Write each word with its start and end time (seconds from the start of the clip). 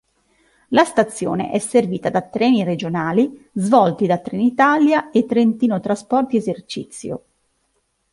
La 0.69 0.83
stazione 0.83 1.51
è 1.51 1.59
servita 1.59 2.09
da 2.09 2.23
treni 2.23 2.63
regionali 2.63 3.51
svolti 3.53 4.07
da 4.07 4.17
Trenitalia 4.17 5.11
e 5.11 5.27
Trentino 5.27 5.79
Trasporti 5.79 6.37
Esercizio. 6.37 7.23